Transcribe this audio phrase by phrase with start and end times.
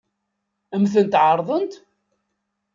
[0.75, 1.73] Ad m-tent-ɛeṛḍent?